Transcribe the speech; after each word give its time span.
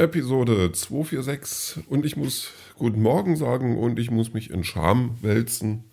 Episode 0.00 0.72
246 0.72 1.84
und 1.90 2.06
ich 2.06 2.16
muss 2.16 2.52
guten 2.76 3.02
Morgen 3.02 3.36
sagen 3.36 3.76
und 3.76 3.98
ich 3.98 4.10
muss 4.10 4.32
mich 4.32 4.48
in 4.48 4.64
Scham 4.64 5.18
wälzen, 5.20 5.84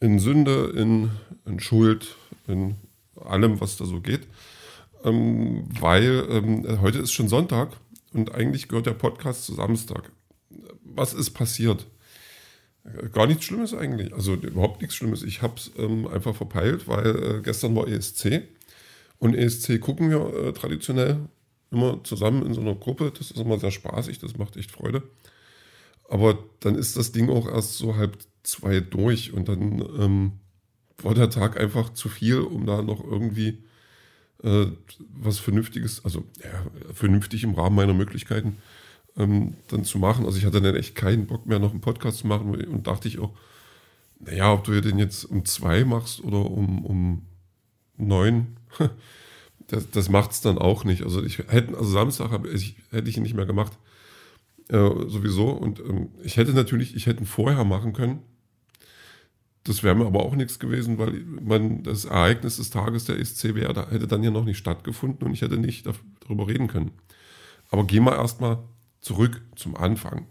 in 0.00 0.18
Sünde, 0.18 0.74
in, 0.76 1.10
in 1.46 1.58
Schuld, 1.58 2.14
in 2.46 2.74
allem, 3.18 3.58
was 3.58 3.78
da 3.78 3.86
so 3.86 4.00
geht, 4.00 4.28
ähm, 5.02 5.64
weil 5.80 6.26
ähm, 6.28 6.82
heute 6.82 6.98
ist 6.98 7.12
schon 7.12 7.28
Sonntag 7.28 7.70
und 8.12 8.34
eigentlich 8.34 8.68
gehört 8.68 8.84
der 8.84 8.92
Podcast 8.92 9.46
zu 9.46 9.54
Samstag. 9.54 10.12
Was 10.84 11.14
ist 11.14 11.30
passiert? 11.30 11.86
Gar 13.12 13.28
nichts 13.28 13.44
Schlimmes 13.44 13.72
eigentlich, 13.72 14.12
also 14.12 14.34
überhaupt 14.34 14.82
nichts 14.82 14.94
Schlimmes. 14.94 15.22
Ich 15.22 15.40
habe 15.40 15.54
es 15.56 15.70
ähm, 15.78 16.06
einfach 16.06 16.36
verpeilt, 16.36 16.86
weil 16.86 17.06
äh, 17.06 17.40
gestern 17.42 17.74
war 17.76 17.88
ESC 17.88 18.42
und 19.18 19.34
ESC 19.34 19.80
gucken 19.80 20.10
wir 20.10 20.48
äh, 20.48 20.52
traditionell 20.52 21.30
immer 21.72 22.02
zusammen 22.04 22.46
in 22.46 22.54
so 22.54 22.60
einer 22.60 22.74
Gruppe. 22.74 23.12
Das 23.16 23.30
ist 23.30 23.40
immer 23.40 23.58
sehr 23.58 23.70
spaßig, 23.70 24.18
das 24.18 24.36
macht 24.36 24.56
echt 24.56 24.70
Freude. 24.70 25.02
Aber 26.08 26.38
dann 26.60 26.74
ist 26.74 26.96
das 26.96 27.12
Ding 27.12 27.30
auch 27.30 27.48
erst 27.48 27.78
so 27.78 27.96
halb 27.96 28.18
zwei 28.42 28.80
durch 28.80 29.32
und 29.32 29.48
dann 29.48 29.80
ähm, 29.98 30.32
war 30.98 31.14
der 31.14 31.30
Tag 31.30 31.58
einfach 31.58 31.92
zu 31.94 32.08
viel, 32.08 32.40
um 32.40 32.66
da 32.66 32.82
noch 32.82 33.02
irgendwie 33.02 33.64
äh, 34.42 34.66
was 35.14 35.38
Vernünftiges, 35.38 36.04
also 36.04 36.24
ja, 36.42 36.66
vernünftig 36.92 37.44
im 37.44 37.54
Rahmen 37.54 37.76
meiner 37.76 37.94
Möglichkeiten 37.94 38.58
ähm, 39.16 39.54
dann 39.68 39.84
zu 39.84 39.98
machen. 39.98 40.24
Also 40.26 40.38
ich 40.38 40.44
hatte 40.44 40.60
dann 40.60 40.76
echt 40.76 40.94
keinen 40.94 41.26
Bock 41.26 41.46
mehr, 41.46 41.58
noch 41.58 41.70
einen 41.70 41.80
Podcast 41.80 42.18
zu 42.18 42.26
machen 42.26 42.54
und 42.54 42.86
dachte 42.86 43.08
ich 43.08 43.18
auch, 43.18 43.32
naja, 44.18 44.52
ob 44.52 44.64
du 44.64 44.80
den 44.80 44.98
jetzt 44.98 45.24
um 45.24 45.44
zwei 45.44 45.84
machst 45.84 46.22
oder 46.22 46.38
um, 46.38 46.84
um 46.84 47.26
neun, 47.96 48.56
das, 49.68 49.90
das 49.90 50.08
macht 50.08 50.32
es 50.32 50.40
dann 50.40 50.58
auch 50.58 50.84
nicht. 50.84 51.02
Also 51.02 51.22
ich 51.22 51.38
hätte, 51.38 51.76
also 51.76 51.90
Samstag 51.90 52.30
hab 52.30 52.46
ich, 52.46 52.76
hätte 52.90 53.08
ich 53.08 53.16
ihn 53.16 53.22
nicht 53.22 53.34
mehr 53.34 53.46
gemacht. 53.46 53.72
Äh, 54.68 55.08
sowieso. 55.08 55.50
Und 55.50 55.80
ähm, 55.80 56.08
ich 56.22 56.36
hätte 56.36 56.52
natürlich, 56.52 56.94
ich 56.96 57.06
hätte 57.06 57.20
ihn 57.20 57.26
vorher 57.26 57.64
machen 57.64 57.92
können. 57.92 58.22
Das 59.64 59.82
wäre 59.82 59.94
mir 59.94 60.06
aber 60.06 60.24
auch 60.24 60.34
nichts 60.34 60.58
gewesen, 60.58 60.98
weil 60.98 61.24
man 61.24 61.82
das 61.84 62.04
Ereignis 62.04 62.56
des 62.56 62.70
Tages 62.70 63.04
der 63.04 63.18
ESC 63.18 63.54
wäre, 63.54 63.72
da 63.72 63.88
hätte 63.90 64.08
dann 64.08 64.24
ja 64.24 64.30
noch 64.30 64.44
nicht 64.44 64.58
stattgefunden 64.58 65.26
und 65.26 65.34
ich 65.34 65.42
hätte 65.42 65.56
nicht 65.56 65.86
darüber 66.26 66.48
reden 66.48 66.66
können. 66.66 66.90
Aber 67.70 67.84
gehen 67.84 68.04
wir 68.04 68.16
erstmal 68.16 68.58
zurück 69.00 69.40
zum 69.54 69.76
Anfang. 69.76 70.26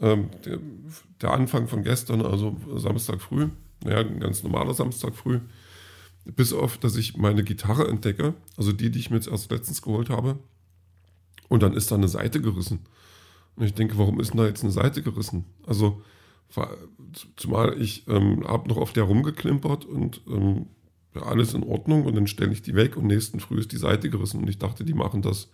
Ähm, 0.00 0.30
der, 0.44 0.58
der, 1.20 1.32
Anfang 1.32 1.68
von 1.68 1.82
gestern, 1.84 2.22
also 2.22 2.56
Samstag 2.76 3.20
früh, 3.20 3.48
naja, 3.84 3.98
ein 3.98 4.18
ganz 4.18 4.42
normaler 4.42 4.74
Samstag 4.74 5.14
früh, 5.14 5.40
bis 6.24 6.52
auf, 6.52 6.78
dass 6.78 6.96
ich 6.96 7.16
meine 7.16 7.44
Gitarre 7.44 7.88
entdecke, 7.88 8.34
also 8.56 8.72
die, 8.72 8.90
die 8.90 8.98
ich 8.98 9.10
mir 9.10 9.16
jetzt 9.16 9.28
erst 9.28 9.50
letztens 9.50 9.82
geholt 9.82 10.10
habe. 10.10 10.38
Und 11.48 11.62
dann 11.62 11.74
ist 11.74 11.90
da 11.90 11.96
eine 11.96 12.08
Seite 12.08 12.40
gerissen. 12.40 12.80
Und 13.56 13.64
ich 13.66 13.74
denke, 13.74 13.98
warum 13.98 14.20
ist 14.20 14.30
denn 14.30 14.38
da 14.38 14.46
jetzt 14.46 14.62
eine 14.62 14.72
Seite 14.72 15.02
gerissen? 15.02 15.44
Also, 15.66 16.02
zumal 17.36 17.80
ich 17.80 18.08
ähm, 18.08 18.46
habe 18.46 18.68
noch 18.68 18.76
auf 18.76 18.92
der 18.92 19.04
rumgeklimpert 19.04 19.84
und 19.84 20.22
ähm, 20.28 20.66
alles 21.14 21.54
in 21.54 21.62
Ordnung 21.62 22.06
und 22.06 22.14
dann 22.16 22.26
stelle 22.26 22.52
ich 22.52 22.62
die 22.62 22.74
weg 22.74 22.96
und 22.96 23.06
nächsten 23.06 23.40
Früh 23.40 23.58
ist 23.58 23.72
die 23.72 23.76
Seite 23.76 24.10
gerissen. 24.10 24.40
Und 24.40 24.48
ich 24.48 24.58
dachte, 24.58 24.84
die 24.84 24.94
machen 24.94 25.22
das 25.22 25.50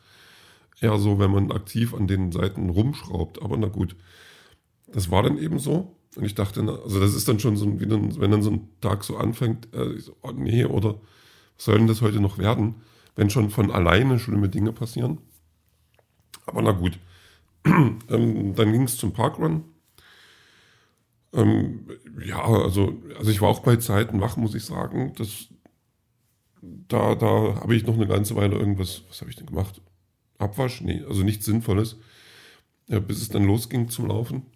eher 0.81 0.99
so, 0.99 1.19
wenn 1.19 1.31
man 1.31 1.53
aktiv 1.53 1.95
an 1.95 2.07
den 2.07 2.33
Seiten 2.33 2.71
rumschraubt. 2.71 3.43
Aber 3.43 3.57
na 3.57 3.69
gut, 3.69 3.97
das 4.87 5.11
war 5.11 5.23
dann 5.23 5.39
eben 5.39 5.59
so. 5.59 5.97
Und 6.17 6.25
ich 6.25 6.35
dachte, 6.35 6.61
also 6.61 7.01
das 7.01 7.15
ist 7.15 7.29
dann 7.29 7.39
schon 7.39 7.57
so, 7.57 7.81
wie 7.81 7.87
dann, 7.87 8.19
wenn 8.21 8.31
dann 8.31 8.43
so 8.43 8.51
ein 8.51 8.69
Tag 8.81 9.05
so 9.05 9.17
anfängt, 9.17 9.73
äh, 9.75 9.99
so, 9.99 10.17
oh 10.23 10.33
nee, 10.33 10.65
oder 10.65 10.95
was 11.57 11.65
soll 11.65 11.79
denn 11.79 11.87
das 11.87 12.03
heute 12.03 12.21
noch 12.21 12.39
werden, 12.39 12.77
wenn 13.15 13.31
schon 13.31 13.51
von 13.51 13.71
alleine 13.71 14.19
schlimme 14.19 14.49
Dinge 14.49 14.73
passieren. 14.73 15.19
Aber 16.47 16.63
na 16.63 16.73
gut. 16.73 16.99
ähm, 17.65 18.55
dann 18.55 18.73
ging 18.73 18.83
es 18.83 18.97
zum 18.97 19.13
Parkrun. 19.13 19.65
Ähm, 21.33 21.87
ja, 22.25 22.43
also, 22.43 23.01
also 23.19 23.31
ich 23.31 23.41
war 23.41 23.49
auch 23.49 23.61
bei 23.61 23.77
Zeiten 23.77 24.21
wach, 24.21 24.37
muss 24.37 24.55
ich 24.55 24.65
sagen. 24.65 25.13
Das, 25.17 25.49
da 26.61 27.15
da 27.15 27.61
habe 27.61 27.77
ich 27.77 27.87
noch 27.87 27.95
eine 27.95 28.07
ganze 28.07 28.35
Weile 28.35 28.57
irgendwas, 28.57 29.05
was 29.09 29.21
habe 29.21 29.31
ich 29.31 29.37
denn 29.37 29.47
gemacht? 29.47 29.81
Abwasch? 30.39 30.81
Nee, 30.81 31.05
also 31.07 31.23
nichts 31.23 31.45
Sinnvolles. 31.47 31.99
Ja, 32.89 32.99
bis 32.99 33.23
es 33.23 33.29
dann 33.29 33.45
losging 33.45 33.89
zum 33.89 34.07
Laufen. 34.07 34.47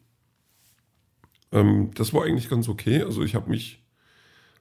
Ähm, 1.54 1.92
das 1.94 2.12
war 2.12 2.24
eigentlich 2.24 2.50
ganz 2.50 2.68
okay. 2.68 3.02
Also 3.02 3.22
ich 3.22 3.34
habe 3.34 3.48
mich, 3.48 3.82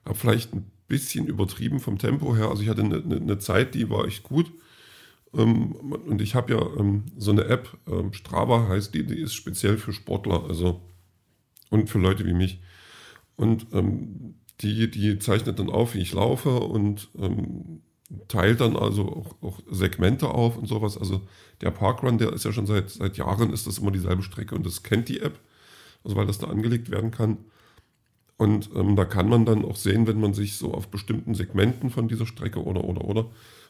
habe 0.06 0.14
vielleicht 0.14 0.54
ein 0.54 0.70
bisschen 0.88 1.26
übertrieben 1.26 1.80
vom 1.80 1.98
Tempo 1.98 2.34
her. 2.34 2.48
Also 2.48 2.62
ich 2.62 2.68
hatte 2.68 2.82
eine, 2.82 3.02
eine, 3.02 3.16
eine 3.16 3.38
Zeit, 3.38 3.74
die 3.74 3.90
war 3.90 4.06
echt 4.06 4.22
gut. 4.22 4.50
Ähm, 5.34 5.72
und 5.72 6.22
ich 6.22 6.34
habe 6.34 6.54
ja 6.54 6.60
ähm, 6.78 7.04
so 7.18 7.32
eine 7.32 7.44
App, 7.46 7.76
ähm, 7.88 8.12
Strava 8.12 8.68
heißt 8.68 8.94
die, 8.94 9.04
die 9.04 9.18
ist 9.18 9.34
speziell 9.34 9.76
für 9.76 9.92
Sportler, 9.92 10.44
also 10.44 10.80
und 11.70 11.90
für 11.90 11.98
Leute 11.98 12.24
wie 12.24 12.32
mich. 12.32 12.60
Und 13.36 13.66
ähm, 13.72 14.36
die, 14.60 14.88
die 14.88 15.18
zeichnet 15.18 15.58
dann 15.58 15.70
auf, 15.70 15.94
wie 15.94 16.00
ich 16.00 16.12
laufe 16.12 16.60
und 16.60 17.08
ähm, 17.18 17.82
teilt 18.28 18.60
dann 18.60 18.76
also 18.76 19.08
auch, 19.08 19.42
auch, 19.42 19.60
Segmente 19.68 20.28
auf 20.28 20.56
und 20.56 20.68
sowas. 20.68 20.96
Also 20.96 21.22
der 21.60 21.72
Parkrun, 21.72 22.18
der 22.18 22.32
ist 22.32 22.44
ja 22.44 22.52
schon 22.52 22.66
seit, 22.66 22.90
seit 22.90 23.16
Jahren, 23.16 23.52
ist 23.52 23.66
das 23.66 23.78
immer 23.78 23.90
dieselbe 23.90 24.22
Strecke 24.22 24.54
und 24.54 24.64
das 24.64 24.84
kennt 24.84 25.08
die 25.08 25.20
App 25.20 25.40
also 26.04 26.16
weil 26.16 26.26
das 26.26 26.38
da 26.38 26.48
angelegt 26.48 26.90
werden 26.90 27.10
kann. 27.10 27.38
Und 28.36 28.70
ähm, 28.74 28.96
da 28.96 29.04
kann 29.04 29.28
man 29.28 29.44
dann 29.44 29.64
auch 29.64 29.76
sehen, 29.76 30.06
wenn 30.06 30.20
man 30.20 30.34
sich 30.34 30.56
so 30.56 30.74
auf 30.74 30.88
bestimmten 30.88 31.34
Segmenten 31.34 31.90
von 31.90 32.08
dieser 32.08 32.26
Strecke 32.26 32.62
oder 32.62 32.84
oder 32.84 33.04
oder 33.04 33.26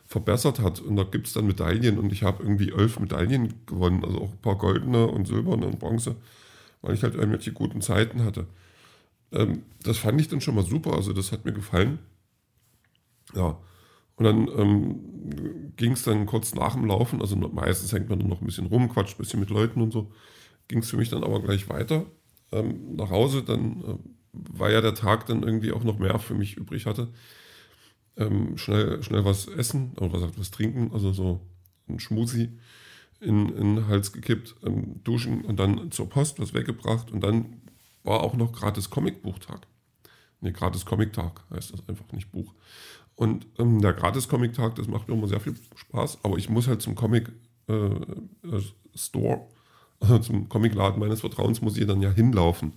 verbessert 0.06 0.58
hat. 0.58 0.80
Und 0.80 0.96
da 0.96 1.04
gibt 1.04 1.26
es 1.26 1.32
dann 1.34 1.46
Medaillen 1.46 1.98
und 1.98 2.12
ich 2.12 2.22
habe 2.22 2.42
irgendwie 2.42 2.72
elf 2.72 2.98
Medaillen 2.98 3.54
gewonnen, 3.66 4.04
also 4.04 4.22
auch 4.22 4.32
ein 4.32 4.40
paar 4.40 4.56
goldene 4.56 5.06
und 5.06 5.26
silberne 5.26 5.66
und 5.66 5.78
bronze, 5.78 6.16
weil 6.82 6.94
ich 6.94 7.02
halt 7.02 7.14
irgendwelche 7.14 7.52
guten 7.52 7.80
Zeiten 7.80 8.24
hatte. 8.24 8.46
Ähm, 9.32 9.62
das 9.82 9.98
fand 9.98 10.20
ich 10.20 10.28
dann 10.28 10.40
schon 10.40 10.54
mal 10.54 10.64
super, 10.64 10.94
also 10.94 11.12
das 11.12 11.32
hat 11.32 11.44
mir 11.44 11.52
gefallen. 11.52 11.98
Ja, 13.34 13.58
und 14.16 14.24
dann 14.24 14.48
ähm, 14.56 15.72
ging 15.76 15.92
es 15.92 16.04
dann 16.04 16.26
kurz 16.26 16.54
nach 16.54 16.74
dem 16.74 16.86
Laufen, 16.86 17.20
also 17.20 17.36
meistens 17.36 17.92
hängt 17.92 18.08
man 18.08 18.18
dann 18.18 18.28
noch 18.28 18.40
ein 18.40 18.46
bisschen 18.46 18.66
rum, 18.66 18.88
quatscht 18.88 19.18
ein 19.18 19.22
bisschen 19.22 19.40
mit 19.40 19.50
Leuten 19.50 19.80
und 19.82 19.92
so, 19.92 20.12
ging 20.68 20.80
es 20.80 20.90
für 20.90 20.96
mich 20.96 21.10
dann 21.10 21.24
aber 21.24 21.40
gleich 21.40 21.68
weiter 21.68 22.06
ähm, 22.52 22.96
nach 22.96 23.10
Hause, 23.10 23.42
dann 23.42 23.82
äh, 23.82 23.98
war 24.32 24.70
ja 24.70 24.80
der 24.80 24.94
Tag 24.94 25.26
dann 25.26 25.42
irgendwie 25.42 25.72
auch 25.72 25.84
noch 25.84 25.98
mehr 25.98 26.18
für 26.18 26.34
mich 26.34 26.56
übrig 26.56 26.86
hatte. 26.86 27.08
Ähm, 28.16 28.56
schnell, 28.56 29.02
schnell 29.02 29.24
was 29.24 29.48
essen 29.48 29.92
oder 29.96 30.12
was, 30.12 30.38
was 30.38 30.50
trinken, 30.50 30.92
also 30.92 31.12
so 31.12 31.40
ein 31.88 31.98
Schmusi 31.98 32.50
in, 33.20 33.48
in 33.50 33.76
den 33.76 33.88
Hals 33.88 34.12
gekippt, 34.12 34.54
ähm, 34.64 35.02
duschen 35.02 35.44
und 35.44 35.58
dann 35.58 35.90
zur 35.90 36.08
Post 36.08 36.38
was 36.38 36.54
weggebracht 36.54 37.10
und 37.10 37.22
dann 37.22 37.60
war 38.04 38.22
auch 38.22 38.34
noch 38.34 38.52
gratis 38.52 38.90
Comicbuchtag. 38.90 39.66
Ne, 40.40 40.52
gratis 40.52 40.84
Comic-Tag 40.84 41.42
heißt 41.50 41.72
das 41.72 41.88
einfach 41.88 42.10
nicht 42.12 42.30
Buch. 42.30 42.54
Und 43.16 43.46
ähm, 43.58 43.80
der 43.80 43.94
gratis 43.94 44.28
Comic-Tag, 44.28 44.74
das 44.74 44.88
macht 44.88 45.08
mir 45.08 45.14
immer 45.14 45.28
sehr 45.28 45.40
viel 45.40 45.56
Spaß, 45.74 46.18
aber 46.22 46.36
ich 46.36 46.48
muss 46.50 46.68
halt 46.68 46.82
zum 46.82 46.94
Comic 46.94 47.32
äh, 47.68 47.74
äh 47.74 48.62
Store 48.94 49.48
zum 50.20 50.48
Comicladen 50.48 51.00
meines 51.00 51.20
Vertrauens 51.20 51.60
muss 51.60 51.76
ich 51.76 51.86
dann 51.86 52.02
ja 52.02 52.10
hinlaufen. 52.10 52.74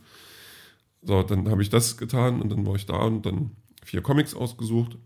So, 1.01 1.23
dann 1.23 1.49
habe 1.49 1.61
ich 1.61 1.69
das 1.69 1.97
getan 1.97 2.41
und 2.41 2.49
dann 2.49 2.65
war 2.65 2.75
ich 2.75 2.85
da 2.85 2.97
und 2.97 3.25
dann 3.25 3.51
vier 3.83 4.01
Comics 4.01 4.35
ausgesucht, 4.35 4.97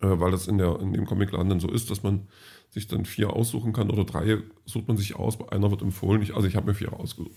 äh, 0.00 0.08
weil 0.08 0.30
das 0.30 0.46
in, 0.48 0.58
der, 0.58 0.78
in 0.80 0.92
dem 0.92 1.06
Comicladen 1.06 1.48
dann 1.48 1.60
so 1.60 1.70
ist, 1.70 1.90
dass 1.90 2.02
man 2.02 2.28
sich 2.70 2.86
dann 2.86 3.04
vier 3.04 3.32
aussuchen 3.32 3.72
kann 3.72 3.90
oder 3.90 4.04
drei 4.04 4.42
sucht 4.66 4.88
man 4.88 4.96
sich 4.96 5.16
aus, 5.16 5.40
einer 5.50 5.70
wird 5.70 5.82
empfohlen. 5.82 6.22
Ich, 6.22 6.34
also 6.34 6.46
ich 6.46 6.56
habe 6.56 6.66
mir 6.66 6.74
vier 6.74 6.92
ausgesucht. 6.92 7.32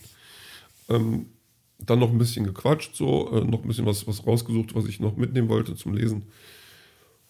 Ähm, 0.89 1.27
dann 1.79 1.99
noch 1.99 2.11
ein 2.11 2.17
bisschen 2.17 2.45
gequatscht, 2.45 2.95
so, 2.95 3.31
äh, 3.31 3.43
noch 3.43 3.61
ein 3.61 3.67
bisschen 3.67 3.85
was, 3.85 4.07
was 4.07 4.25
rausgesucht, 4.25 4.75
was 4.75 4.85
ich 4.85 4.99
noch 4.99 5.15
mitnehmen 5.15 5.49
wollte 5.49 5.75
zum 5.75 5.93
Lesen. 5.93 6.25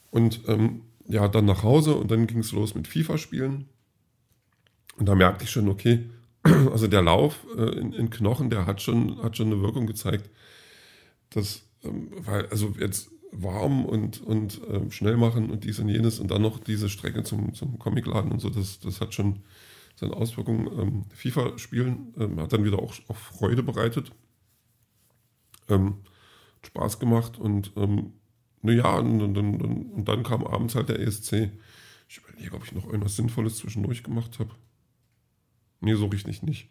Und 0.10 0.42
ähm, 0.48 0.82
ja, 1.08 1.28
dann 1.28 1.46
nach 1.46 1.64
Hause 1.64 1.96
und 1.96 2.12
dann 2.12 2.28
ging 2.28 2.40
es 2.40 2.52
los 2.52 2.76
mit 2.76 2.88
FIFA-Spielen. 2.88 3.70
Und 4.98 5.08
da 5.08 5.16
merkte 5.16 5.44
ich 5.44 5.52
schon, 5.52 5.70
okay, 5.70 6.10
also 6.44 6.88
der 6.88 7.02
Lauf 7.02 7.46
äh, 7.58 7.80
in, 7.80 7.94
in, 7.94 8.10
Knochen, 8.10 8.50
der 8.50 8.66
hat 8.66 8.82
schon, 8.82 9.22
hat 9.24 9.38
schon 9.38 9.48
eine 9.48 9.62
Wirkung 9.62 9.88
gezeigt. 9.88 10.30
Das, 11.30 11.64
ähm, 11.84 12.12
weil, 12.26 12.48
also 12.48 12.74
jetzt 12.80 13.10
warm 13.32 13.86
und, 13.86 14.22
und 14.22 14.62
ähm, 14.70 14.92
schnell 14.92 15.18
machen 15.18 15.50
und 15.50 15.64
dies 15.64 15.80
und 15.80 15.88
jenes 15.88 16.20
und 16.20 16.32
dann 16.32 16.42
noch 16.42 16.60
diese 16.60 16.90
Strecke 16.90 17.24
zum, 17.24 17.54
zum 17.54 17.80
Comicladen 17.80 18.32
und 18.32 18.40
so, 18.40 18.50
das, 18.50 18.80
das 18.80 19.00
hat 19.00 19.14
schon 19.14 19.40
seine 19.96 20.14
Auswirkungen. 20.14 20.68
Ähm, 20.80 21.06
FIFA-Spielen 21.14 22.14
ähm, 22.18 22.40
hat 22.40 22.54
dann 22.54 22.66
wieder 22.66 22.80
auch, 22.80 22.94
auch 23.08 23.18
Freude 23.18 23.64
bereitet. 23.64 24.12
Ähm, 25.70 25.96
Spaß 26.66 27.00
gemacht 27.00 27.40
und 27.40 27.72
ähm, 27.76 28.14
naja, 28.62 28.98
und, 28.98 29.22
und, 29.22 29.38
und, 29.38 29.62
und, 29.62 30.08
dann 30.08 30.24
kam 30.24 30.46
abends 30.46 30.76
halt 30.76 30.90
der 30.90 31.00
ESC. 31.00 31.52
Ich 32.08 32.20
überlege, 32.20 32.56
ob 32.56 32.66
ich 32.66 32.74
noch 32.74 32.86
irgendwas 32.86 33.16
Sinnvolles 33.16 33.58
zwischendurch 33.58 34.04
gemacht 34.04 34.38
habe. 34.40 34.52
Nee, 35.82 35.96
so 35.96 36.06
richtig 36.08 36.44
nicht. 36.44 36.70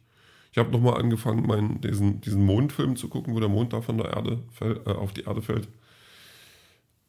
Ich 0.53 0.59
habe 0.59 0.71
nochmal 0.71 1.01
angefangen, 1.01 1.47
meinen, 1.47 1.81
diesen, 1.81 2.21
diesen 2.21 2.45
Mondfilm 2.45 2.97
zu 2.97 3.09
gucken, 3.09 3.35
wo 3.35 3.41
der 3.41 3.49
Mond 3.49 3.73
da 3.73 3.83
von 3.83 3.99
der 3.99 4.13
Erde 4.13 4.43
fäll, 4.51 4.81
äh, 4.87 4.91
auf 4.91 5.13
die 5.13 5.23
Erde 5.23 5.43
fällt. 5.43 5.69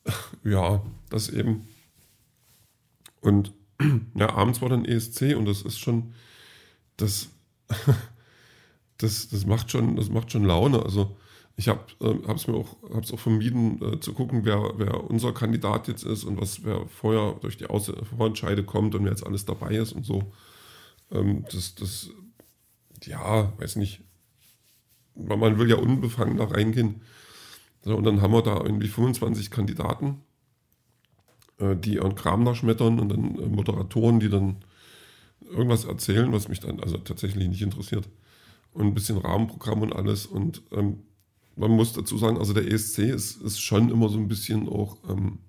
ja, 0.43 0.81
das 1.09 1.29
eben. 1.29 1.67
Und 3.21 3.53
ja, 4.15 4.29
abends 4.29 4.61
war 4.61 4.69
dann 4.69 4.85
ESC 4.85 5.35
und 5.35 5.45
das 5.45 5.61
ist 5.61 5.79
schon, 5.79 6.13
das, 6.97 7.29
das, 8.97 9.29
das 9.29 9.45
macht 9.45 9.71
schon, 9.71 9.95
das 9.95 10.09
macht 10.09 10.31
schon 10.31 10.45
Laune. 10.45 10.83
Also 10.83 11.15
ich 11.55 11.67
habe 11.67 11.81
es 11.99 12.47
äh, 12.47 12.51
mir 12.51 12.57
auch, 12.57 12.77
hab's 12.93 13.11
auch 13.11 13.19
vermieden 13.19 13.81
äh, 13.81 13.99
zu 13.99 14.13
gucken, 14.13 14.45
wer, 14.45 14.73
wer 14.77 15.09
unser 15.09 15.33
Kandidat 15.33 15.87
jetzt 15.87 16.03
ist 16.03 16.23
und 16.23 16.39
was 16.39 16.63
wer 16.63 16.87
vorher 16.87 17.35
durch 17.41 17.57
die 17.57 17.65
Vorentscheide 17.65 18.63
kommt 18.63 18.95
und 18.95 19.03
wer 19.03 19.11
jetzt 19.11 19.25
alles 19.25 19.45
dabei 19.45 19.75
ist 19.75 19.93
und 19.93 20.05
so. 20.05 20.31
Ähm, 21.11 21.45
das, 21.51 21.75
das, 21.75 22.09
ja, 23.03 23.51
weiß 23.59 23.75
nicht. 23.75 24.01
Man 25.15 25.59
will 25.59 25.69
ja 25.69 25.75
unbefangen 25.75 26.37
da 26.37 26.45
reingehen. 26.45 27.01
So, 27.83 27.95
und 27.95 28.03
dann 28.03 28.21
haben 28.21 28.33
wir 28.33 28.41
da 28.41 28.57
irgendwie 28.57 28.87
25 28.87 29.51
Kandidaten, 29.51 30.21
äh, 31.57 31.75
die 31.75 31.95
ihren 31.95 32.15
Kram 32.15 32.45
da 32.45 32.55
schmettern 32.55 32.99
und 32.99 33.09
dann 33.09 33.39
äh, 33.39 33.47
Moderatoren, 33.47 34.19
die 34.19 34.29
dann 34.29 34.63
irgendwas 35.49 35.85
erzählen, 35.85 36.31
was 36.31 36.47
mich 36.47 36.59
dann 36.59 36.79
also 36.79 36.97
tatsächlich 36.97 37.47
nicht 37.47 37.61
interessiert. 37.61 38.07
Und 38.73 38.87
ein 38.87 38.93
bisschen 38.93 39.17
Rahmenprogramm 39.17 39.81
und 39.81 39.93
alles. 39.93 40.25
Und 40.25 40.61
ähm, 40.71 40.99
man 41.55 41.71
muss 41.71 41.93
dazu 41.93 42.17
sagen, 42.17 42.37
also 42.37 42.53
der 42.53 42.71
ESC 42.71 42.99
ist, 42.99 43.41
ist 43.41 43.59
schon 43.59 43.89
immer 43.89 44.09
so 44.09 44.17
ein 44.17 44.27
bisschen 44.27 44.69
auch 44.69 44.97
ähm, 45.09 45.39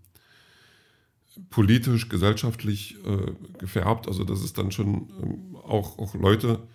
politisch, 1.50 2.08
gesellschaftlich 2.08 2.96
äh, 3.04 3.32
gefärbt. 3.58 4.08
Also 4.08 4.24
das 4.24 4.42
ist 4.42 4.58
dann 4.58 4.70
schon 4.70 5.12
ähm, 5.22 5.56
auch, 5.56 5.98
auch 5.98 6.14
Leute 6.14 6.66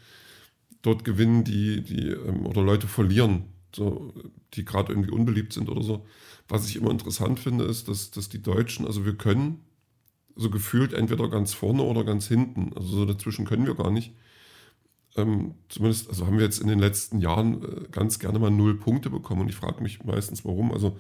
dort 0.82 1.04
gewinnen, 1.04 1.44
die, 1.44 1.84
die 1.84 2.10
ähm, 2.10 2.46
oder 2.46 2.62
Leute 2.62 2.88
verlieren, 2.88 3.46
so, 3.76 4.14
die 4.54 4.66
gerade 4.66 4.92
irgendwie 4.94 5.12
unbeliebt 5.12 5.54
sind 5.54 5.70
oder 5.70 5.84
so. 5.84 6.06
Was 6.48 6.68
ich 6.68 6.76
immer 6.76 6.92
interessant 6.92 7.40
finde, 7.40 7.66
ist, 7.66 7.88
dass, 7.88 8.12
dass 8.12 8.30
die 8.30 8.42
Deutschen, 8.42 8.88
also 8.88 9.06
wir 9.06 9.16
können 9.16 9.64
so 10.36 10.50
gefühlt 10.50 10.94
entweder 10.94 11.30
ganz 11.30 11.54
vorne 11.54 11.84
oder 11.84 12.04
ganz 12.04 12.28
hinten. 12.28 12.72
Also 12.76 12.90
so 12.90 13.06
dazwischen 13.06 13.46
können 13.46 13.66
wir 13.66 13.76
gar 13.76 13.92
nicht. 13.92 14.14
Ähm, 15.16 15.56
zumindest, 15.68 16.10
also 16.10 16.28
haben 16.28 16.38
wir 16.38 16.46
jetzt 16.46 16.62
in 16.62 16.68
den 16.68 16.80
letzten 16.80 17.20
Jahren 17.20 17.64
äh, 17.64 17.90
ganz 17.92 18.20
gerne 18.20 18.40
mal 18.40 18.52
null 18.52 18.76
Punkte 18.80 19.10
bekommen 19.10 19.42
und 19.42 19.50
ich 19.50 19.56
frage 19.56 19.82
mich 19.82 20.04
meistens, 20.04 20.46
warum. 20.46 20.72
Also 20.72 20.98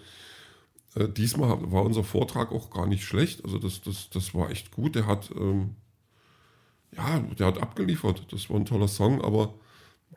äh, 0.97 1.09
diesmal 1.09 1.71
war 1.71 1.83
unser 1.83 2.03
Vortrag 2.03 2.51
auch 2.51 2.69
gar 2.69 2.87
nicht 2.87 3.03
schlecht. 3.03 3.43
Also 3.43 3.59
das, 3.59 3.81
das, 3.81 4.09
das 4.09 4.33
war 4.33 4.49
echt 4.49 4.71
gut. 4.71 4.95
Der 4.95 5.05
hat, 5.05 5.29
ähm, 5.35 5.75
ja, 6.95 7.19
der 7.19 7.47
hat 7.47 7.61
abgeliefert. 7.61 8.25
Das 8.31 8.49
war 8.49 8.57
ein 8.57 8.65
toller 8.65 8.87
Song, 8.87 9.21
aber 9.21 9.53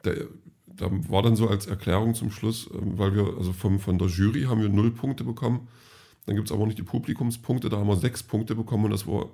der, 0.04 0.26
da 0.66 0.90
war 1.08 1.22
dann 1.22 1.36
so 1.36 1.48
als 1.48 1.66
Erklärung 1.66 2.14
zum 2.14 2.30
Schluss, 2.30 2.70
ähm, 2.72 2.98
weil 2.98 3.14
wir, 3.14 3.36
also 3.36 3.52
vom, 3.52 3.78
von 3.80 3.98
der 3.98 4.08
Jury 4.08 4.44
haben 4.44 4.62
wir 4.62 4.68
null 4.68 4.92
Punkte 4.92 5.24
bekommen. 5.24 5.68
Dann 6.26 6.36
gibt 6.36 6.48
es 6.48 6.52
aber 6.52 6.66
nicht 6.66 6.78
die 6.78 6.84
Publikumspunkte, 6.84 7.68
da 7.68 7.78
haben 7.78 7.88
wir 7.88 7.96
sechs 7.96 8.22
Punkte 8.22 8.54
bekommen 8.54 8.84
und 8.84 8.90
das 8.90 9.06
war 9.06 9.30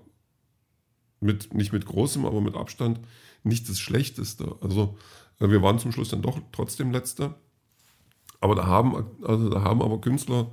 mit, 1.20 1.52
nicht 1.52 1.72
mit 1.72 1.86
großem, 1.86 2.24
aber 2.24 2.40
mit 2.40 2.54
Abstand 2.54 3.00
nicht 3.42 3.68
das 3.68 3.78
Schlechteste. 3.78 4.56
Also 4.60 4.96
äh, 5.40 5.48
wir 5.48 5.62
waren 5.62 5.78
zum 5.78 5.92
Schluss 5.92 6.08
dann 6.08 6.22
doch 6.22 6.40
trotzdem 6.52 6.90
Letzte. 6.90 7.34
Aber 8.40 8.54
da 8.54 8.66
haben, 8.66 9.06
also 9.22 9.48
da 9.48 9.62
haben 9.62 9.82
aber 9.82 10.00
Künstler 10.00 10.50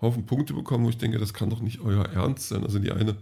Haufen 0.00 0.26
Punkte 0.26 0.54
bekommen, 0.54 0.84
wo 0.84 0.90
ich 0.90 0.98
denke, 0.98 1.18
das 1.18 1.34
kann 1.34 1.50
doch 1.50 1.60
nicht 1.60 1.80
euer 1.80 2.04
Ernst 2.04 2.48
sein. 2.48 2.62
Also 2.62 2.78
die 2.78 2.92
eine, 2.92 3.16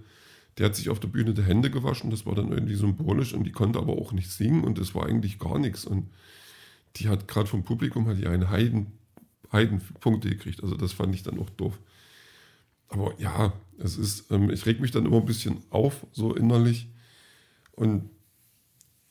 der 0.58 0.66
hat 0.66 0.76
sich 0.76 0.90
auf 0.90 1.00
der 1.00 1.08
Bühne 1.08 1.34
die 1.34 1.42
Hände 1.42 1.70
gewaschen, 1.70 2.10
das 2.10 2.26
war 2.26 2.34
dann 2.34 2.52
irgendwie 2.52 2.74
symbolisch 2.74 3.34
und 3.34 3.44
die 3.44 3.52
konnte 3.52 3.78
aber 3.78 3.94
auch 3.94 4.12
nicht 4.12 4.30
singen 4.30 4.64
und 4.64 4.78
das 4.78 4.94
war 4.94 5.06
eigentlich 5.06 5.38
gar 5.38 5.58
nichts. 5.58 5.84
Und 5.84 6.10
die 6.96 7.08
hat 7.08 7.28
gerade 7.28 7.46
vom 7.46 7.64
Publikum 7.64 8.06
hat 8.08 8.18
die 8.18 8.26
eine 8.26 8.50
Heiden, 8.50 8.92
Heidenpunkte 9.52 10.28
gekriegt. 10.28 10.62
Also 10.62 10.76
das 10.76 10.92
fand 10.92 11.14
ich 11.14 11.22
dann 11.22 11.38
auch 11.38 11.50
doof. 11.50 11.78
Aber 12.88 13.14
ja, 13.18 13.52
es 13.78 13.96
ist, 13.96 14.30
ähm, 14.30 14.50
ich 14.50 14.64
reg 14.66 14.80
mich 14.80 14.90
dann 14.90 15.06
immer 15.06 15.18
ein 15.18 15.26
bisschen 15.26 15.58
auf, 15.70 16.06
so 16.12 16.34
innerlich. 16.34 16.88
Und 17.72 18.10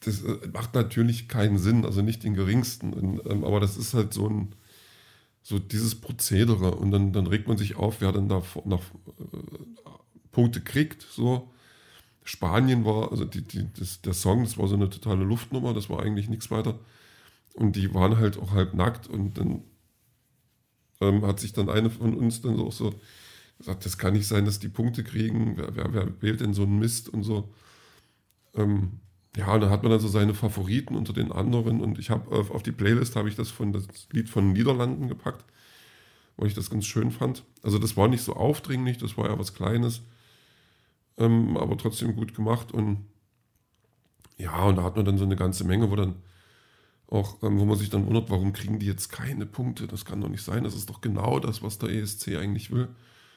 das 0.01 0.23
äh, 0.23 0.47
macht 0.53 0.73
natürlich 0.73 1.27
keinen 1.27 1.57
Sinn, 1.57 1.85
also 1.85 2.01
nicht 2.01 2.23
den 2.23 2.35
geringsten. 2.35 2.94
Und, 2.94 3.21
ähm, 3.29 3.44
aber 3.44 3.59
das 3.59 3.77
ist 3.77 3.94
halt 3.94 4.13
so 4.13 4.27
ein, 4.29 4.56
so 5.45 5.59
dieses 5.59 5.94
Prozedere. 5.94 6.71
Und 6.71 6.89
dann, 6.89 7.13
dann 7.13 7.27
regt 7.27 7.47
man 7.47 7.56
sich 7.56 7.75
auf, 7.75 8.01
wer 8.01 8.12
dann 8.12 8.27
da 8.27 8.42
nach 8.65 8.80
äh, 8.80 9.92
Punkte 10.31 10.59
kriegt. 10.59 11.03
So. 11.03 11.53
Spanien 12.24 12.83
war, 12.83 13.12
also 13.12 13.25
die, 13.25 13.44
die, 13.44 13.71
das, 13.74 14.01
der 14.01 14.15
Song, 14.15 14.44
das 14.44 14.57
war 14.57 14.68
so 14.68 14.74
eine 14.74 14.89
totale 14.89 15.24
Luftnummer, 15.24 15.75
das 15.75 15.88
war 15.88 16.01
eigentlich 16.01 16.30
nichts 16.30 16.50
weiter. 16.50 16.80
Und 17.53 17.75
die 17.75 17.94
waren 17.94 18.18
halt 18.18 18.39
auch 18.39 18.51
halb 18.51 18.74
nackt 18.74 19.06
und 19.07 19.38
dann 19.38 19.62
ähm, 21.00 21.24
hat 21.24 21.39
sich 21.39 21.53
dann 21.53 21.69
eine 21.69 21.91
von 21.91 22.15
uns 22.15 22.41
dann 22.41 22.59
auch 22.59 22.71
so 22.71 22.95
gesagt, 23.59 23.86
das 23.86 24.00
kann 24.00 24.13
nicht 24.13 24.27
sein, 24.27 24.45
dass 24.45 24.57
die 24.57 24.68
Punkte 24.68 25.03
kriegen, 25.03 25.57
wer, 25.57 25.75
wer, 25.75 25.94
wer 25.94 26.21
wählt 26.24 26.41
denn 26.41 26.56
so 26.56 26.63
einen 26.63 26.80
Mist 26.80 27.07
und 27.07 27.21
so. 27.21 27.53
Ähm, 28.56 29.00
ja, 29.36 29.58
dann 29.58 29.70
hat 29.70 29.84
man 29.84 29.92
dann 29.92 30.00
so 30.00 30.08
seine 30.08 30.34
Favoriten 30.34 30.96
unter 30.96 31.14
den 31.14 31.32
anderen 31.32 31.82
und 31.82 32.00
ich 32.00 32.10
habe 32.10 32.32
auf, 32.36 32.52
auf, 32.52 32.64
die 32.64 32.72
Playlist 32.72 33.16
habe 33.16 33.30
ich 33.30 33.36
das 33.36 33.52
von 33.52 33.74
das 33.74 33.88
Lied 34.12 34.30
von 34.30 34.54
Niederlanden 34.54 35.08
gepackt, 35.08 35.44
weil 36.38 36.48
ich 36.48 36.54
das 36.54 36.70
ganz 36.70 36.86
schön 36.86 37.12
fand. 37.12 37.44
Also 37.62 37.78
das 37.78 37.98
war 37.98 38.08
nicht 38.08 38.24
so 38.24 38.34
aufdringlich, 38.34 38.98
das 38.98 39.18
war 39.18 39.30
ja 39.30 39.38
was 39.38 39.54
Kleines, 39.54 40.02
ähm, 41.18 41.58
aber 41.58 41.78
trotzdem 41.78 42.16
gut 42.16 42.34
gemacht 42.34 42.72
und 42.72 43.06
ja, 44.38 44.64
und 44.64 44.78
da 44.78 44.84
hat 44.84 44.96
man 44.96 45.06
dann 45.06 45.18
so 45.18 45.24
eine 45.24 45.36
ganze 45.36 45.64
Menge, 45.64 45.90
wo 45.92 45.96
dann 45.96 46.16
auch, 47.08 47.42
ähm, 47.44 47.60
wo 47.60 47.66
man 47.66 47.78
sich 47.78 47.90
dann 47.90 48.06
wundert, 48.06 48.30
warum 48.30 48.54
kriegen 48.54 48.80
die 48.80 48.86
jetzt 48.86 49.10
keine 49.10 49.46
Punkte? 49.46 49.88
Das 49.88 50.06
kann 50.06 50.22
doch 50.22 50.30
nicht 50.30 50.44
sein. 50.44 50.64
Das 50.64 50.76
ist 50.76 50.90
doch 50.90 51.02
genau 51.02 51.40
das, 51.40 51.62
was 51.62 51.78
der 51.78 51.90
ESC 51.90 52.36
eigentlich 52.36 52.72
will. 52.72 52.90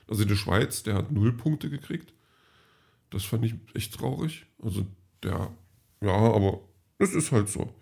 Also 0.09 0.25
die 0.25 0.37
Schweiz, 0.37 0.83
der 0.83 0.95
hat 0.95 1.13
null 1.13 1.33
Punkte 1.33 1.71
gekriegt. 1.71 2.13
Das 3.11 3.25
fand 3.25 3.45
ich 3.45 3.55
echt 3.75 3.95
traurig. 3.95 4.47
Also 4.63 4.87
der, 5.23 5.51
ja, 6.01 6.13
aber 6.13 6.61
es 6.99 7.15
ist 7.15 7.33
halt 7.33 7.49
so. 7.49 7.73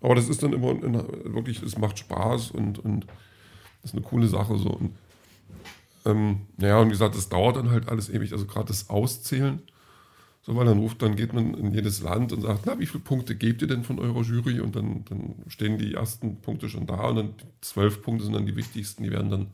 Aber 0.00 0.14
das 0.14 0.28
ist 0.28 0.42
dann 0.42 0.52
immer 0.52 0.70
in, 0.70 0.94
wirklich, 1.34 1.62
es 1.62 1.78
macht 1.78 1.98
Spaß 1.98 2.50
und, 2.50 2.78
und 2.78 3.06
ist 3.82 3.94
eine 3.94 4.02
coole 4.02 4.28
Sache 4.28 4.58
so. 4.58 4.70
Und, 4.70 4.96
ähm, 6.04 6.42
naja, 6.56 6.78
und 6.78 6.88
wie 6.88 6.92
gesagt, 6.92 7.16
das 7.16 7.28
dauert 7.28 7.56
dann 7.56 7.70
halt 7.70 7.88
alles 7.88 8.10
ewig. 8.10 8.32
Also 8.32 8.46
gerade 8.46 8.66
das 8.66 8.90
Auszählen 8.90 9.62
so, 10.46 10.54
weil 10.56 10.66
dann 10.66 10.78
ruft, 10.78 11.00
dann 11.00 11.16
geht 11.16 11.32
man 11.32 11.54
in 11.54 11.72
jedes 11.72 12.02
Land 12.02 12.30
und 12.34 12.42
sagt, 12.42 12.66
na, 12.66 12.78
wie 12.78 12.84
viele 12.84 13.02
Punkte 13.02 13.34
gebt 13.34 13.62
ihr 13.62 13.68
denn 13.68 13.82
von 13.82 13.98
eurer 13.98 14.20
Jury? 14.20 14.60
Und 14.60 14.76
dann, 14.76 15.02
dann 15.06 15.36
stehen 15.48 15.78
die 15.78 15.94
ersten 15.94 16.42
Punkte 16.42 16.68
schon 16.68 16.86
da 16.86 17.08
und 17.08 17.16
dann 17.16 17.34
zwölf 17.62 18.02
Punkte 18.02 18.24
sind 18.24 18.34
dann 18.34 18.44
die 18.44 18.54
wichtigsten, 18.54 19.04
die 19.04 19.10
werden 19.10 19.30
dann 19.30 19.46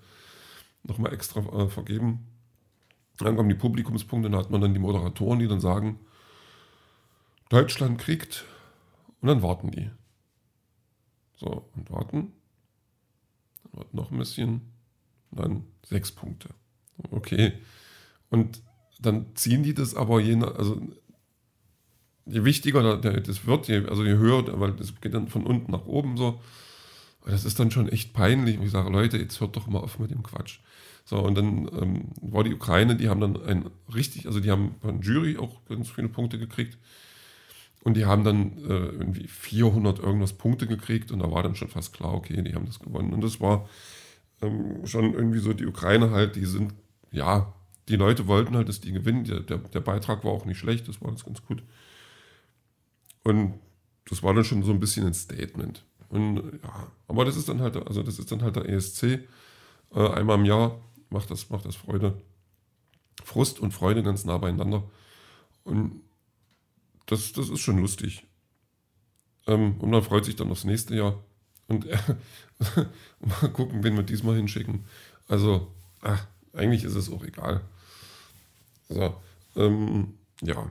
nochmal 0.82 1.14
extra 1.14 1.40
äh, 1.40 1.68
vergeben. 1.68 2.26
Dann 3.18 3.36
kommen 3.36 3.48
die 3.48 3.54
Publikumspunkte, 3.54 4.30
dann 4.30 4.40
hat 4.40 4.50
man 4.50 4.60
dann 4.60 4.74
die 4.74 4.80
Moderatoren, 4.80 5.38
die 5.38 5.46
dann 5.46 5.60
sagen, 5.60 6.00
Deutschland 7.50 7.98
kriegt 7.98 8.44
und 9.20 9.28
dann 9.28 9.42
warten 9.42 9.70
die. 9.70 9.90
So, 11.36 11.68
und 11.74 11.90
warten. 11.90 12.32
Dann 13.64 13.72
warten 13.72 13.96
noch 13.96 14.10
ein 14.10 14.18
bisschen. 14.18 14.72
Und 15.30 15.40
dann 15.40 15.64
sechs 15.84 16.12
Punkte. 16.12 16.48
Okay. 17.10 17.52
Und 18.30 18.62
dann 19.00 19.34
ziehen 19.34 19.62
die 19.62 19.74
das 19.74 19.94
aber 19.94 20.20
je 20.20 20.36
nach, 20.36 20.54
also 20.54 20.80
je 22.26 22.44
wichtiger 22.44 22.98
das 22.98 23.46
wird, 23.46 23.68
je, 23.68 23.86
also 23.86 24.04
je 24.04 24.16
höher, 24.16 24.60
weil 24.60 24.72
das 24.72 25.00
geht 25.00 25.14
dann 25.14 25.28
von 25.28 25.44
unten 25.44 25.72
nach 25.72 25.86
oben 25.86 26.16
so. 26.16 26.40
Das 27.26 27.44
ist 27.44 27.58
dann 27.58 27.70
schon 27.70 27.88
echt 27.88 28.12
peinlich. 28.14 28.58
Und 28.58 28.64
ich 28.64 28.70
sage, 28.70 28.90
Leute, 28.90 29.18
jetzt 29.18 29.40
hört 29.40 29.56
doch 29.56 29.66
mal 29.66 29.80
auf 29.80 29.98
mit 29.98 30.10
dem 30.10 30.22
Quatsch. 30.22 30.60
So, 31.04 31.18
und 31.18 31.34
dann 31.34 31.68
ähm, 31.80 32.12
war 32.20 32.44
die 32.44 32.54
Ukraine, 32.54 32.94
die 32.94 33.08
haben 33.08 33.20
dann 33.20 33.42
ein 33.42 33.70
richtig, 33.92 34.26
also 34.26 34.38
die 34.38 34.50
haben 34.50 34.76
von 34.80 35.02
Jury 35.02 35.36
auch 35.36 35.64
ganz 35.64 35.90
viele 35.90 36.08
Punkte 36.08 36.38
gekriegt. 36.38 36.78
Und 37.82 37.96
die 37.96 38.04
haben 38.04 38.24
dann 38.24 38.58
äh, 38.58 38.86
irgendwie 38.88 39.26
400 39.26 39.98
irgendwas 39.98 40.34
Punkte 40.34 40.66
gekriegt. 40.66 41.12
Und 41.12 41.20
da 41.20 41.30
war 41.30 41.42
dann 41.42 41.54
schon 41.54 41.68
fast 41.68 41.94
klar, 41.94 42.14
okay, 42.14 42.42
die 42.42 42.54
haben 42.54 42.66
das 42.66 42.78
gewonnen. 42.78 43.12
Und 43.12 43.22
das 43.22 43.40
war 43.40 43.68
ähm, 44.42 44.86
schon 44.86 45.14
irgendwie 45.14 45.38
so, 45.38 45.52
die 45.52 45.66
Ukraine 45.66 46.10
halt, 46.10 46.36
die 46.36 46.44
sind, 46.44 46.74
ja, 47.10 47.54
die 47.88 47.96
Leute 47.96 48.26
wollten 48.26 48.56
halt, 48.56 48.68
dass 48.68 48.80
die 48.80 48.92
gewinnen. 48.92 49.24
Der, 49.24 49.40
der, 49.40 49.58
der 49.58 49.80
Beitrag 49.80 50.24
war 50.24 50.32
auch 50.32 50.44
nicht 50.44 50.58
schlecht, 50.58 50.88
das 50.88 51.00
war 51.00 51.08
alles 51.08 51.24
ganz 51.24 51.42
gut. 51.44 51.62
Und 53.24 53.54
das 54.08 54.22
war 54.22 54.34
dann 54.34 54.44
schon 54.44 54.62
so 54.62 54.72
ein 54.72 54.80
bisschen 54.80 55.06
ein 55.06 55.14
Statement. 55.14 55.84
Und 56.08 56.36
ja, 56.62 56.88
aber 57.08 57.24
das 57.24 57.36
ist 57.36 57.48
dann 57.48 57.60
halt, 57.60 57.76
also 57.76 58.02
das 58.02 58.18
ist 58.18 58.30
dann 58.30 58.42
halt 58.42 58.56
der 58.56 58.68
ESC. 58.68 59.02
Äh, 59.94 60.08
einmal 60.10 60.38
im 60.38 60.44
Jahr 60.44 60.80
macht 61.08 61.30
das, 61.30 61.48
macht 61.50 61.64
das 61.64 61.76
Freude. 61.76 62.20
Frust 63.24 63.60
und 63.60 63.72
Freude 63.72 64.02
ganz 64.02 64.24
nah 64.24 64.38
beieinander. 64.38 64.82
Und 65.64 66.00
das, 67.06 67.32
das 67.32 67.48
ist 67.48 67.60
schon 67.60 67.78
lustig. 67.78 68.26
Ähm, 69.46 69.76
und 69.80 69.90
man 69.90 70.02
freut 70.02 70.24
sich 70.24 70.36
dann 70.36 70.50
aufs 70.50 70.64
nächste 70.64 70.96
Jahr. 70.96 71.22
Und 71.66 71.86
äh, 71.86 71.98
mal 73.20 73.50
gucken, 73.52 73.82
wen 73.82 73.96
wir 73.96 74.02
diesmal 74.02 74.36
hinschicken. 74.36 74.84
Also, 75.28 75.72
ach, 76.00 76.26
eigentlich 76.52 76.84
ist 76.84 76.96
es 76.96 77.10
auch 77.10 77.24
egal. 77.24 77.62
So, 78.88 79.14
ähm, 79.56 80.14
ja. 80.42 80.70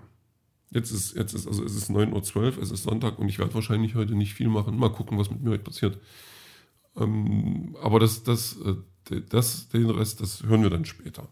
Jetzt 0.72 0.92
ist, 0.92 1.16
jetzt 1.16 1.34
ist, 1.34 1.48
also 1.48 1.64
es 1.64 1.74
ist 1.74 1.90
9.12 1.90 2.36
Uhr, 2.36 2.62
es 2.62 2.70
ist 2.70 2.84
Sonntag 2.84 3.18
und 3.18 3.28
ich 3.28 3.40
werde 3.40 3.56
wahrscheinlich 3.56 3.96
heute 3.96 4.14
nicht 4.14 4.36
viel 4.36 4.50
machen. 4.50 4.78
Mal 4.78 4.92
gucken, 4.92 5.18
was 5.18 5.32
mit 5.32 5.42
mir 5.42 5.52
heute 5.52 5.64
passiert. 5.64 5.98
Ähm, 6.96 7.76
aber 7.82 8.00
das, 8.00 8.24
das, 8.24 8.58
äh, 8.62 9.22
das, 9.30 9.70
den 9.70 9.90
Rest, 9.90 10.22
das 10.22 10.44
hören 10.44 10.62
wir 10.62 10.70
dann 10.70 10.86
später. 10.86 11.28